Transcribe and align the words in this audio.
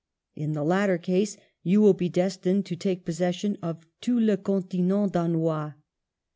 In 0.33 0.53
the 0.53 0.63
latter 0.63 0.97
case 0.97 1.37
you 1.61 1.79
will 1.79 1.93
be 1.93 2.09
destined 2.09 2.65
to 2.65 2.75
take 2.75 3.05
possession 3.05 3.59
of 3.61 3.85
* 3.91 4.01
tout 4.01 4.19
le 4.23 4.35
continent 4.35 5.13
Danois.' 5.13 5.75